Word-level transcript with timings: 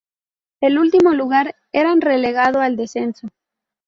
El 0.61 0.79
último 0.79 1.13
lugar 1.13 1.53
eran 1.71 2.01
relegado 2.01 2.59
al 2.59 2.75
descenso. 2.75 3.27